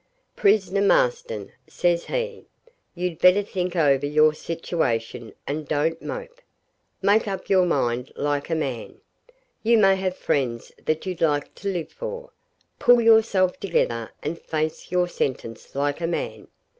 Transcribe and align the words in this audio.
'Prisoner 0.35 0.81
Marston,' 0.81 1.51
says 1.67 2.05
he, 2.05 2.47
'you'd 2.95 3.19
better 3.19 3.43
think 3.43 3.75
over 3.75 4.07
your 4.07 4.33
situation 4.33 5.31
and 5.45 5.67
don't 5.67 6.01
mope. 6.01 6.41
Make 7.03 7.27
up 7.27 7.49
your 7.51 7.67
mind 7.67 8.11
like 8.15 8.49
a 8.49 8.55
man. 8.55 8.99
You 9.61 9.77
may 9.77 9.95
have 9.97 10.17
friends 10.17 10.71
that 10.85 11.05
you'd 11.05 11.21
like 11.21 11.53
to 11.53 11.71
live 11.71 11.91
for. 11.91 12.31
Pull 12.79 12.99
yourself 12.99 13.59
together 13.59 14.11
and 14.23 14.41
face 14.41 14.89
your 14.91 15.07
sentence 15.07 15.75
like 15.75 16.01
a 16.01 16.07
man. 16.07 16.47